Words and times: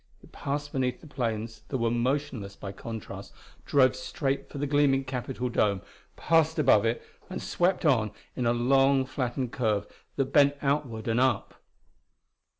It 0.23 0.31
passed 0.31 0.71
beneath 0.71 0.99
the 0.99 1.05
planes, 1.05 1.61
that 1.67 1.77
were 1.77 1.91
motionless 1.91 2.55
by 2.55 2.71
contrast, 2.71 3.33
drove 3.67 3.95
straight 3.95 4.49
for 4.49 4.57
the 4.57 4.65
gleaming 4.65 5.03
Capitol 5.03 5.47
dome, 5.47 5.83
passed 6.15 6.57
above 6.57 6.85
it, 6.85 7.03
and 7.29 7.39
swept 7.39 7.85
on 7.85 8.09
in 8.35 8.47
a 8.47 8.51
long 8.51 9.05
flattened 9.05 9.51
curve 9.51 9.85
that 10.15 10.33
bent 10.33 10.55
outward 10.63 11.07
and 11.07 11.19
up. 11.19 11.61